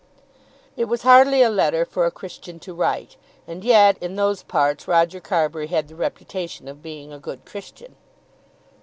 It 0.75 0.85
was 0.85 1.03
hardly 1.03 1.43
a 1.43 1.49
letter 1.51 1.85
for 1.85 2.07
a 2.07 2.09
Christian 2.11 2.57
to 2.61 2.73
write; 2.73 3.17
and, 3.45 3.63
yet, 3.63 3.99
in 4.01 4.15
those 4.15 4.41
parts 4.41 4.87
Roger 4.87 5.19
Carbury 5.19 5.67
had 5.67 5.89
the 5.89 5.95
reputation 5.95 6.67
of 6.67 6.81
being 6.81 7.13
a 7.13 7.19
good 7.19 7.45
Christian. 7.45 7.95